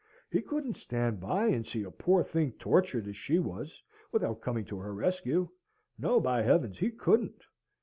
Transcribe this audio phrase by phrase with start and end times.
[0.31, 4.65] He couldn't stand by and see a poor thing tortured as she was, without coming
[4.65, 5.47] to her rescue;
[5.99, 7.45] no, by heavens, he couldn't!